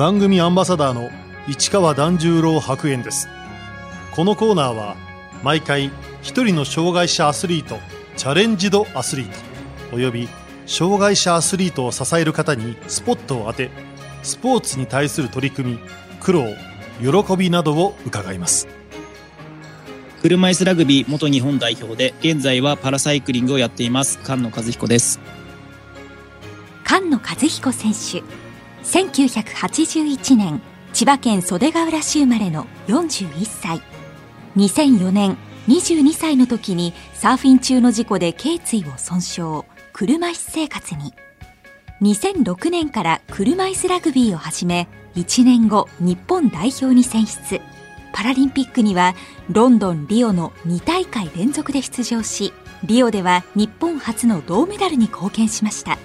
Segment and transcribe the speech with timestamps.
[0.00, 1.10] 番組アンバサダーの
[1.46, 3.28] 市川團十郎白猿です。
[4.16, 4.96] このコーナーは
[5.42, 5.90] 毎回
[6.22, 7.76] 一人の障害者アスリート
[8.16, 9.34] チャレンジドアスリート
[9.94, 10.26] および
[10.64, 13.68] 障害者アスリートを支える方にスポットを当て
[14.22, 15.78] スポーツに対する取り組み
[16.18, 16.46] 苦労
[17.02, 18.68] 喜びなどを伺います。
[20.22, 25.20] 車椅子ラグビー元日本代表で現在はパラサイクリングをやっています菅野和彦です。
[26.86, 28.49] 菅野和彦選手
[28.84, 33.82] 1981年千葉県袖ヶ浦市生まれの41歳。
[34.56, 35.36] 2004年
[35.68, 41.14] 22歳の時にサーフィン中の事故で頸椎を損傷車椅子生活に。
[42.02, 47.60] 2006年から車椅子ラグビーを始め1年後日本代表に選出。
[48.12, 49.14] パラリンピックには
[49.50, 55.98] ロンドン、リオの2大会連続で出場しリオでは日本初の銅メダルに貢献しました。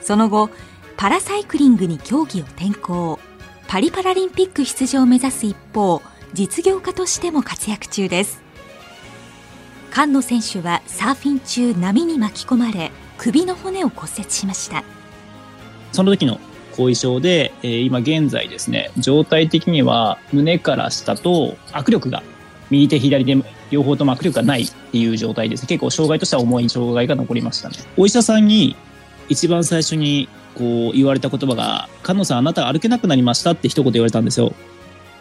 [0.00, 0.50] その後
[0.96, 3.18] パラサイクリングに競技を転向。
[3.66, 8.42] パリパラリンピック出場を目指す一方実業家としても活躍中です。
[9.90, 14.84] 菅野選手はサーフィン中波に巻き込まれ首の骨を骨折しました。
[15.92, 16.38] その時の
[16.76, 22.22] 後遺症で、えー、今現在ですね状態的には胸から下と握力が
[22.70, 23.36] 右手左手
[23.70, 25.66] 両方とも握力がないっていう状態です。
[25.66, 27.76] 結構障害としては重い障害が残りましたね。
[27.96, 28.76] お医者さんに
[29.28, 33.52] 一番最初にこう言われた言葉が、菅野さんあなた歩けなくなりました？
[33.52, 34.54] って一言言われたんですよ。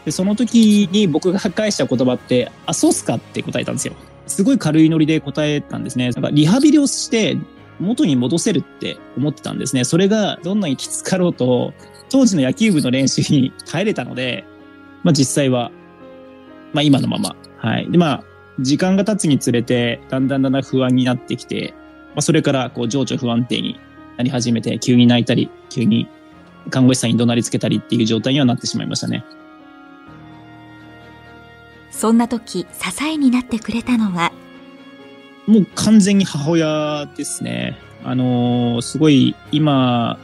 [0.06, 3.16] で、その時に僕が返した言葉って、あ、そうっすか？
[3.16, 3.94] って答えたんですよ。
[4.28, 6.10] すごい軽いノリで答えたんですね。
[6.12, 7.38] なんかリハビリをして
[7.80, 9.84] 元に戻せるって思ってたんですね。
[9.84, 11.74] それがどんなにきつかろうと、
[12.10, 14.46] 当時の野球部の練習に耐えれたので、
[15.04, 15.72] まあ実際は、
[16.74, 17.36] まあ今のまま。
[17.58, 17.90] はい。
[17.92, 18.24] で、まあ、
[18.60, 21.74] 時間が経つにつれて、だんだんだんだん不安になってきて、
[22.10, 23.80] まあそれからこう情緒不安定に
[24.18, 26.08] なり始めて、急に泣いたり、急に
[26.70, 29.24] 看護師さんに怒鳴りつけたりっていう状態にはなってしまいましたね。
[31.92, 34.32] そんな時、支えになってくれたのは？
[35.46, 37.78] もう完全に母親ですね。
[38.04, 40.18] あのー、すごい今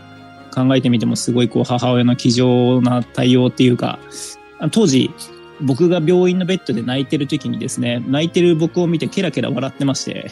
[0.53, 3.99] 考えてみてもすごいこう母親の気丈な対応っていうか、
[4.71, 5.11] 当時
[5.61, 10.31] 僕が病院のベッドで泣いてる時にですね、泣いてる僕を見てケラケラ笑ってまして、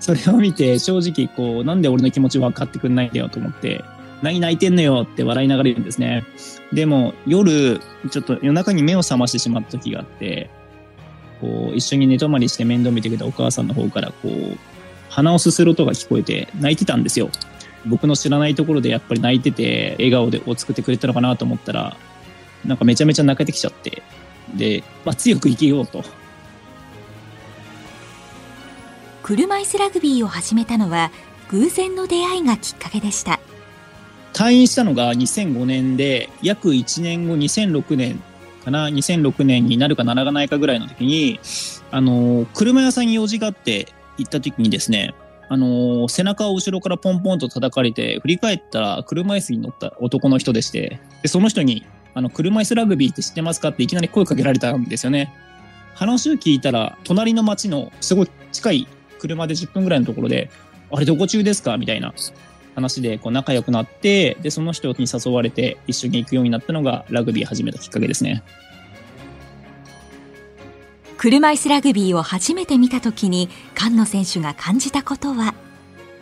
[0.00, 3.84] それを見て正直こう、なんで俺の気持ち分かってくんないんだよと思って、
[4.22, 6.24] 何泣いてんのよって笑いながら言うんですね。
[6.72, 7.80] でも夜、
[8.10, 10.50] ちょっと夜中に目を覚ましてしまった時があって、
[11.40, 14.58] こう、一緒に寝泊まりして面倒見てくれたお母さんの方からこう、
[15.08, 17.30] 鼻をすする音が聞こえて泣いてたんですよ。
[17.86, 21.96] 僕の知らないところでやっぱり泣いてて、笑顔でを作ってくれたのかなと思ったら、
[22.64, 24.02] なんかめちゃめちゃ泣けてきちゃって、
[24.54, 26.02] で、まあ、強く生きようと。
[29.22, 31.10] 車椅子ラグビーを始めたのは
[31.50, 33.40] 偶然の出会いがきっかけでした
[34.32, 38.22] 退院したのが2005年で約1年後2006年
[38.64, 41.40] かな2006年になるかならないかぐらいの時に
[41.90, 45.14] あの車屋さんに用事があって行った時にですね
[45.50, 55.32] あの背中を後ろからポンポンと叩かれて振り返ったら車椅子に乗った男の人でしてでその人にあの、車椅子ラグビーって知ってますかっていきなり声かけられたんですよね。
[55.94, 58.88] 話を聞いたら、隣の町のすごい近い
[59.18, 60.50] 車で10分ぐらいのところで、
[60.90, 62.14] あれどこ中ですかみたいな
[62.74, 68.42] 話でこう仲良くなって、で、その人に誘われて一緒に行くようになったのがラグビー始めたきっかけですね。
[71.16, 75.52] 車椅子ラグビーを初めて見た時に菅野選手が感じたことは？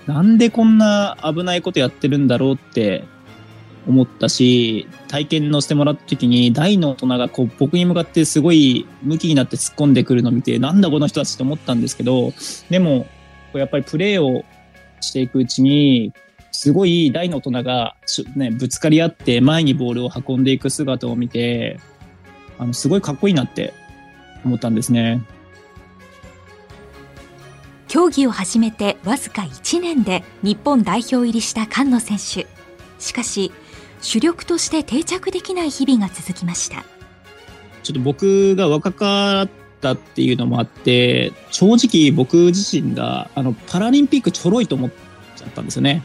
[0.07, 3.05] なんでこんな危ないことやってるんだろうって
[3.87, 12.33] 思ったし、体験乗せてもらった時に大の大人がこう僕に向かってすごい向きになって突っ込んでくるのを見て、なんだこの人たちと思ったんですけど、
[12.71, 13.07] でも、
[13.55, 14.45] やっぱりプレーを
[15.01, 16.13] していくうちに、
[16.53, 17.97] すごい大の大人が、
[18.35, 21.79] ね、ぶつかり合って前にボールを運んでいく姿を見て、
[22.59, 23.75] あの、すごいかっこいいなって
[24.45, 25.23] 思ったんですね。
[27.89, 32.47] 競技を始めてわずか1年で日本代表入りした菅野選手。
[32.99, 33.53] しかし、
[34.01, 36.85] 主力として定着できない日々が続きました。
[37.83, 39.49] ちょっと僕が若かっ
[39.81, 44.91] たっていうのもあって正直僕自身があのパラリンピックちょろいと思っ
[45.37, 46.03] ちゃったんですよね。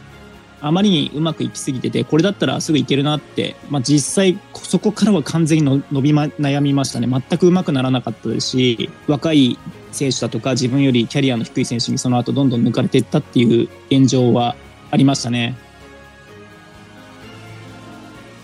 [0.63, 7.07] あまりにうまくいきすぎててこれだったらすぐいけるなって、まあ、実際そこからは完全に伸び、ま、悩みましたね。
[7.07, 9.57] 全くうまくならなかったですし若い
[9.91, 14.55] 選手だとか自分よりキャリアの低い選手にその後どんどん抜かれていったっていう現状は
[14.91, 15.57] ありましたね。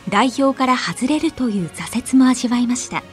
[0.10, 3.04] 代表から外れるという挫折も味わいました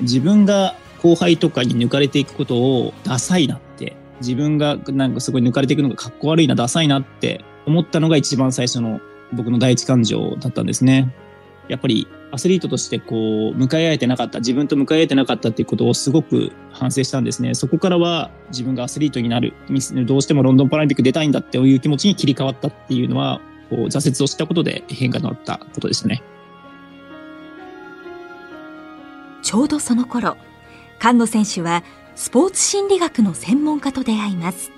[0.00, 9.00] 自分が後輩とかに抜かれていくことをダサいなって自分がなんかすごい抜かれていくのがかっこ悪いなダサいなって思ったのが一番最初の
[9.32, 11.14] 僕の第一感情だったんですね
[11.68, 17.54] やっぱりアスリートとしてこう、向かい合えてなかった、自分と向かい合えてなかったっていうことをすごく反省したんですね。
[17.54, 19.54] そこからは自分がアスリートになる、
[20.04, 23.40] どうしてもロンドンパラリンピック出たいんだっていう気持ちに切り替わったっていうのは、
[23.70, 26.22] こう挫折をしたことで変化のあったことですね。
[29.42, 30.36] ちょうどその頃、
[31.00, 31.84] 菅野選手は
[32.14, 34.72] スポーツ心理学の専門家と出会います。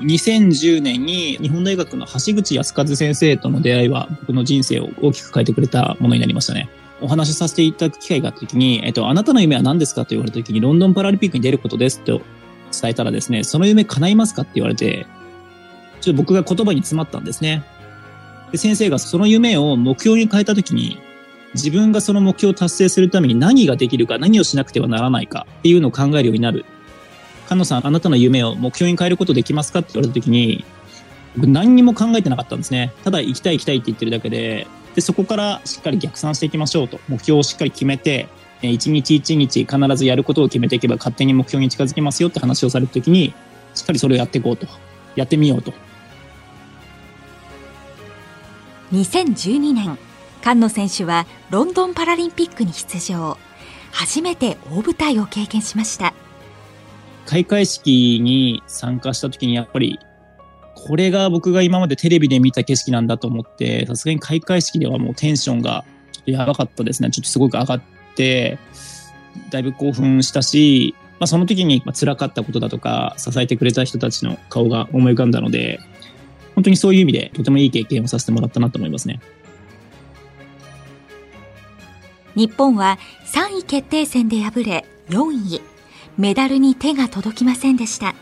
[0.00, 6.68] 2010年に日本大学の橋口康和先生との出会いは僕の人生を大きく変えてくれたものになりましたね。
[7.00, 12.22] お話しさせていただく機会があった時に、えっと、あなたの夢は何ですかと言われた時に、ロンドンパラリンピックに出ることですと
[12.70, 15.06] 伝えたらですね、その夢叶いますかって言われて、
[16.02, 17.64] ちょっと僕が言葉に詰まったんですね。
[18.50, 20.98] で、先生がその夢を目標に変えた時に、
[21.54, 26.64] 自分がその目標を達成するために何ができるか、何をしなくてはならないかっていうのを考えるようになる。
[27.46, 30.64] 菅野さん、あなたの夢を目標に変えることできますかって言われた時に、
[31.36, 32.92] 僕何にも考えてなかったんですね。
[33.04, 37.00] ただ行きたい行きたいって言ってるだけで、で、そこからしっかり逆算していきましょうと。
[37.08, 38.28] 目標をしっかり決めて、
[38.60, 43.34] 一日一日必ずやることを決めていけば勝手に目標に近づきますよって話をされた時に、
[43.74, 44.66] しっかりそれをやっていこうと。
[45.16, 45.72] やってみようと。
[48.92, 49.98] 2012年、
[50.42, 53.38] 菅野選手はロンドンパラリンピックに出場。
[53.90, 56.12] 初めて大舞台を経験しました。
[57.24, 59.98] 開会式に参加した時にやっぱり、
[60.74, 67.10] これが僕が今までテレビで見た景色なんだと思って、さすがに開会式ではもうテンションがちょっとやばかったですね。
[67.10, 67.82] ちょっとすごく上がっ
[68.14, 68.58] て、
[69.50, 75.80] だいぶ興奮したし、まあ、その時に辛かったことだとか、支えてくれた人たちの顔が思い浮かんだので、
[76.54, 79.20] 本当にそういう意味でとてもいい経験をさせてもらったなと思いますね。
[82.34, 85.60] 日本は3位決定戦で敗れ4位。
[86.18, 88.14] メダルに手が届きませんでした。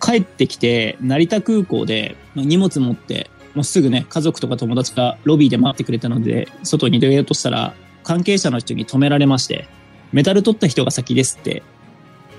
[0.00, 9.66] 帰ってきて、成田空港で荷物持って、もうすぐね、家族とか友達がロビーで待ってくれたので、外に出ようとしたら、関係者の人に止められまして、
[10.12, 11.62] メダル取った人が先ですって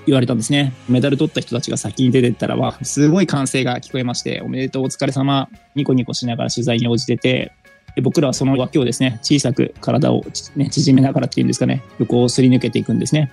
[0.06, 0.72] 言われたんですね。
[0.88, 7.52] メダル取った人たちが先に出てったらは、すごい歓声が聞こえまして、おめでとうお疲れ様、ニコニコしながら取材に応じてて、
[7.96, 10.24] で僕らはその脇をですね、小さく体を、
[10.54, 13.32] ね、縮めながらっていうんですかね、横をすり抜けていくんですね。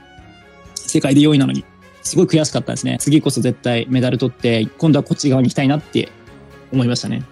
[0.75, 1.63] 世界で4位なのに、
[2.01, 2.97] すごい悔しかったですね。
[2.99, 6.09] 次こそ絶対メダル取って、今度はこっち側に行きたいなって
[6.71, 7.23] 思いましたね。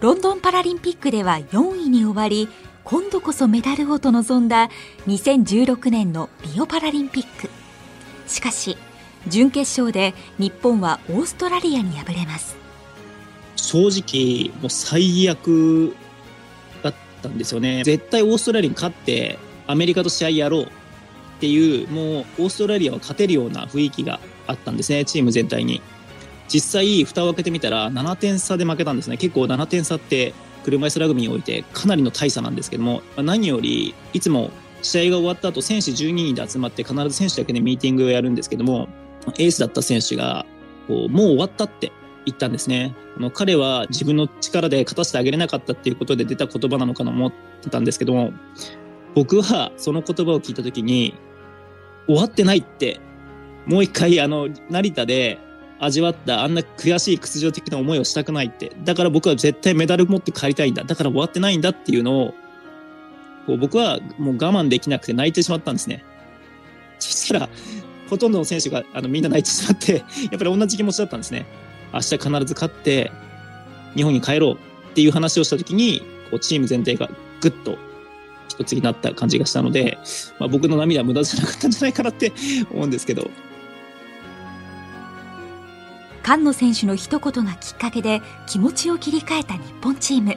[0.00, 2.48] ロンドンパラリンピックでは4位に終わり、
[2.84, 4.68] 今度こそメダルをと臨んだ
[5.06, 7.48] 2016年のリオパラリンピック。
[8.26, 8.76] しかし、
[9.26, 12.56] 準決勝で日本はオーストラリアに敗れます。
[13.56, 15.96] 正直、もう最悪
[16.82, 17.82] だったんですよね。
[17.84, 20.68] 絶対オーストラリアに勝って、アメリカと試合やろうっ
[21.40, 25.80] ていう、もうオーストラリアは勝てるような雰囲気があったんですね、チーム全体に。
[26.48, 29.16] 実際、蓋を開けてみたら7点差で負けたんですね。
[29.16, 30.34] 結構7点差って
[30.64, 34.50] 車椅子ラグビーにおいてかなりの大差なんですけども、何よりいつも
[34.82, 38.88] 試合が終わった後、選手12人で集まって必ず選手だけでミーティングをやるんですけども、
[39.38, 40.46] エースだった選手が、
[40.88, 41.92] こうもう終わったって
[42.26, 42.94] 言ったんですね。
[43.16, 47.32] あの彼は自分の力で勝たせてあげれなかったっていうことで出た言葉なのかなと思っ
[47.62, 48.32] てたんですけども、
[49.14, 51.14] 僕はその言葉を聞いた時に、
[52.06, 53.00] 終わってないって、
[53.66, 55.38] もう一回あの、成田で
[55.84, 58.72] 味わったあんな悔しい屈辱的な思いをしたくないって。
[58.84, 60.84] だから僕は絶対メダル持って帰りたいんだ。
[60.84, 62.34] だから終わってないんだっていうのを、
[63.46, 66.04] こう僕はもう我慢できなくて泣いてしまったんですね。
[66.98, 67.48] そしたら、
[68.08, 70.00] ほとんどの選手があのみんな泣いてしまって、や
[70.36, 71.46] っぱり同じ気持ちだったんですね。
[71.92, 73.12] 明日必ず勝って、
[73.94, 74.56] 日本に帰ろうっ
[74.94, 77.08] ていう話をした時に、こうチーム全体が
[77.40, 77.78] ぐっと
[78.48, 79.98] 一つになった感じがしたので、
[80.38, 82.32] まあ、僕の涙は無駄じゃなかったんじゃないかなって
[82.70, 83.30] 思うんですけど。
[86.24, 90.36] 菅野選手の一言がきっかけで気持ちを切り替えた日本チーム。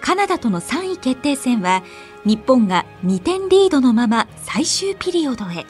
[0.00, 1.82] カナダとの3位決定戦は
[2.24, 5.66] 日本が2点リードのまま最終ピリオドへ。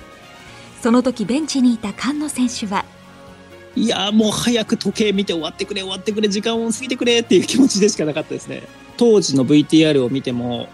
[0.81, 2.85] その時ベンチにいた菅野選手は、
[3.75, 8.63] いやもう早く時計見て終わってくれ終わってくれ時間を過ぎてくれっていう気持ちでしかなかったですね
[8.97, 10.69] 当時の VTR を見ても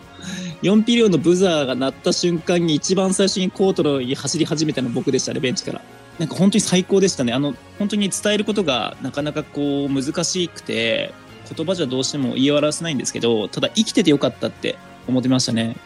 [0.62, 5.82] 4ピリオドのブザーが鳴った瞬間に一番最初にコートに走り始めたの僕でしたね、ベンチから。
[6.18, 7.32] なんか本当に最高でしたね。
[7.32, 11.12] あの、本当に伝えることがなかなかこう難しくて、
[11.54, 14.76] 言葉じゃどうしても言い表せないんですけど、ただ生きててよかったって
[15.08, 15.76] 思ってましたね。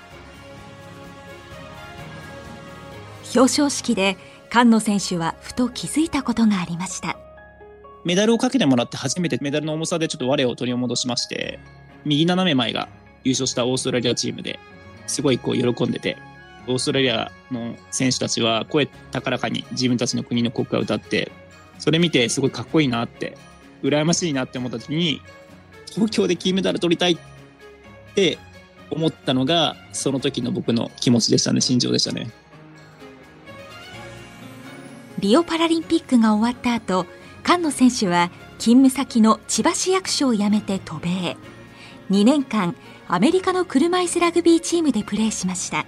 [3.35, 4.16] 表彰式で
[4.50, 7.18] 菅野選手はふと気づいたことがありました。
[8.04, 11.58] メダルをかけてもらって初めてメダルの重さでちょっと我を取り戻しまして、
[12.04, 12.88] 右斜め前が
[13.25, 14.58] 優勝したオーストラリアチームで
[15.06, 16.16] すごいこう喜んでて、
[16.68, 21.32] オーストラリアの選手たちは声高らかに自分たちの国の国歌を歌って、
[21.78, 23.37] それ見てすごいかっこいいなって、
[23.82, 25.22] 羨ましいなって思った時に、
[25.87, 27.18] 東京で金メダル取りたいっ
[28.14, 28.38] て
[28.90, 32.30] 思ったのが、その時の僕の気持ちでしたね、心情でしたね。
[35.18, 37.06] リオパラリンピックが終わった後、
[37.44, 41.37] 菅野選手は勤務先の千葉市役所を辞めて渡米。
[42.10, 45.87] 2年間、アメリカの車椅子ラグビーチームでプレーしました。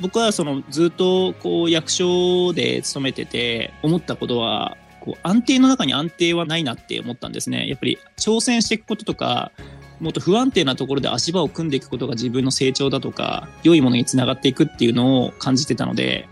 [0.00, 7.68] 僕はそのずっとこう役所で勤めてて思ったことはこう安定の中に安定はないなって思ったんですね。
[7.68, 9.52] やっぱり挑戦していくこととか
[10.00, 16.28] もっと不安定なところで足場を組んでいくことが自分の成長だとか良いものにつながっていくっていうのを感じてたので、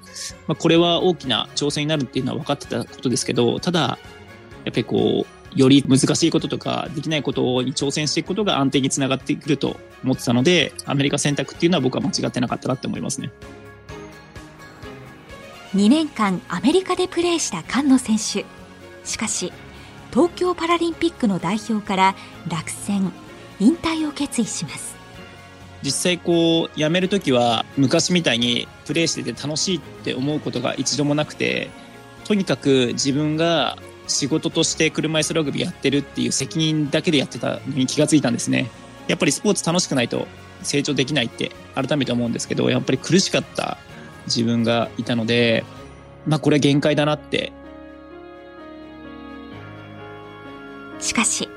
[0.48, 3.98] まあ、これは大きな挑戦になるっていうのは分かってたことですけどただやっ
[4.64, 13.30] ぱりこうより難しいこととかできないことに挑戦していくことが安定につながってくると思ってたのでアメリカ選択っていうのは僕は間違ってなかったなって思いますね。
[15.74, 18.44] 2年間アメリカでプレーした菅野選手。
[19.04, 19.52] しかし
[20.12, 22.14] 東京パラリンピックの代表から
[22.48, 23.10] 落選
[23.58, 24.94] 引退を決意します。
[25.82, 31.70] 実際こう辞める時は昔みたいにプレーしてて楽しいって思うことが一度もなくて
[32.24, 38.70] とにかく自分が仕事として車椅子ラグビーやってるっていう責任だけでやってたのに気がついたんですね。
[39.08, 40.26] やっぱりスポーツ楽しくないと
[40.62, 43.78] 成長できないって改めて思うんですけど、やっぱり苦しかった
[44.26, 45.64] 自分がいたので、
[46.26, 47.52] まあこれは限界だなって。
[51.00, 51.48] しかし、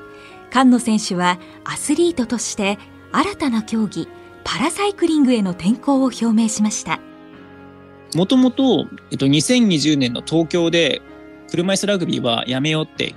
[0.50, 2.78] 菅野選手はアスリートとして
[3.12, 4.08] 新たな競技、
[4.42, 7.00] パラサイクリングへの転向を表明しました。
[8.14, 11.02] もともと、えっと、2020年の東京で
[11.50, 13.14] 車椅子ラグビーはやめようって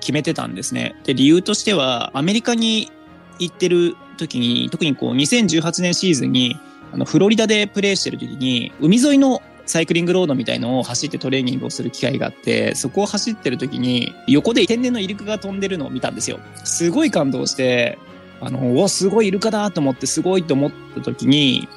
[0.00, 0.94] 決めてたんですね。
[1.04, 2.90] で、理由としては、アメリカに
[3.38, 6.56] 行ってる時に、特にこう2018年シーズンに、
[6.92, 16.40] あの、フロリダでプレーしてる時に、海沿いのサイクリングロードみたいのを走ってトレーニングをする機会があって、そこを走ってる時に、横で天然のイルカが飛んでるのを見たんですよ。
[16.64, 17.98] すごい感動して、
[18.40, 21.68] あの、お、すごいイルカだと思って、すごいと思った時に、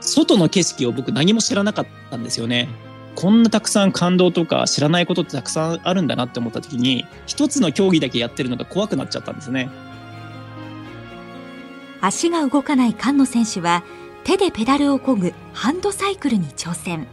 [0.00, 2.68] 外の景色を僕何も知らなかったんですよね。
[3.20, 9.68] こんなたくさん感動とか知らないことってたくさんあるんだなって思った時に一つの競技だけやってるのが怖くなっちゃったんですね。
[12.00, 13.84] 足が動かない菅野選手は
[14.24, 17.06] 手でペダルを漕ぐハンドサイクルに挑戦。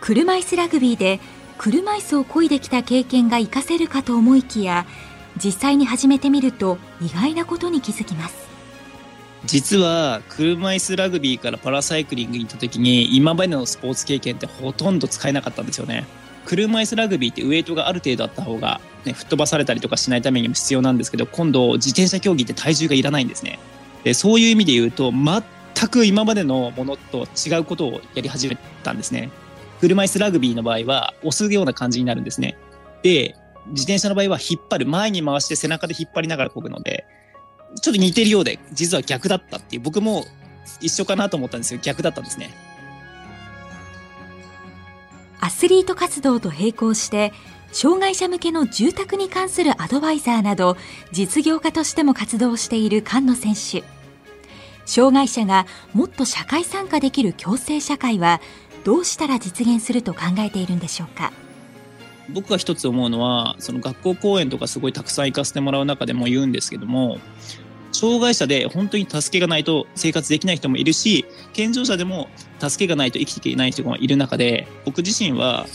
[0.00, 1.18] 車椅子ラグビーで
[1.58, 4.86] 車椅子を漕いできた経験が活かせるかと思いきや
[5.44, 8.47] 実際に始めてみると意外なことに気づきます。
[9.44, 16.06] 実は車椅子ラグビーからパラサイクリングに行った時に今までのスポーツ経験ってほとんど使えなかったんですよね。
[16.44, 23.58] 車椅子ラグビーってウエイトがある程度あった方が、ね、吹っ飛ばされたりとかしないためにも必要なんですけど今度自転車競技って体重がいらないんですね。
[24.02, 29.30] でそういう意味で言うと全く今までのものと違うことをやり始めたんですね。
[29.80, 32.56] 車椅子ラグビーの場合は押すような感じになるんですね。
[33.02, 33.36] で
[33.68, 37.06] 自転車の場合は引っ張る前に回して背中で引っ張りながら漕ぐので
[37.80, 40.26] ちょっと似てるようで、実は逆だったっていう、僕も
[40.80, 42.50] 一緒かなと思ったんですけど、逆だったんですね。
[45.40, 47.32] アスリート活動と並行して、
[47.70, 50.76] 障害者向けの住宅に関するアドバイザーなど、
[51.12, 53.84] 実業家としても活動している菅野選手。
[54.86, 58.40] 障害者がもっと社会参加できる共生社会は、
[58.84, 61.30] どうしたら実現すると考えているんでしょうか？
[62.30, 67.18] 僕が一つ思うのはその学校講演とかすごいたくさん行かせてもらう中でも言うんですけども
[67.92, 72.28] 障害者で本当に助けがないと生活できない人もいるし健常者でも
[72.60, 75.66] 助けがないと生きていけない人がいる中で僕自身は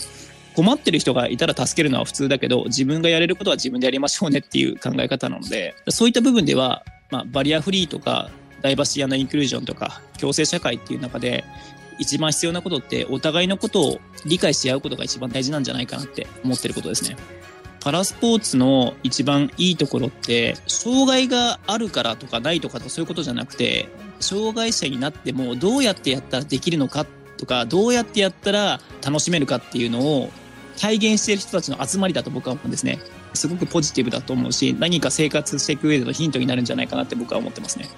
[0.54, 8.30] 困ってる人がいたら助けるのは普通だけど自分がやれることは自分でやりましょうねっていう考え方なのでそういった部分では、まあ、バリアフリーとか
[8.62, 11.44] ダイバーシティインクルージョンとか共生社会っていう中で
[11.98, 17.16] 一番必要なことってお互いのことを理解し合うことが一番大事なんじゃないかなって思ってることですね。
[17.80, 27.04] パラスポーツの一番いいところって障害があるからとかないとかとそういうことじゃなくて障害者になってもどうやってやったらできるのか
[27.36, 30.30] とかどうやってやったら楽しめるかっていうのを
[30.80, 32.98] 体現している人たちの集まりだと僕は思うんですね。
[33.34, 37.88] すごくポジティブだと思うし何か生活していく上でのヒントになるんじゃないかなって僕は思ってますね。